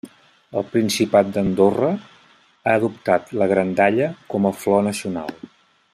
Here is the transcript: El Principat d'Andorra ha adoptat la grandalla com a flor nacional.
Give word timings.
El 0.59 0.63
Principat 0.75 1.29
d'Andorra 1.35 1.91
ha 1.97 2.75
adoptat 2.79 3.31
la 3.43 3.49
grandalla 3.55 4.11
com 4.35 4.49
a 4.49 4.57
flor 4.63 4.85
nacional. 4.93 5.43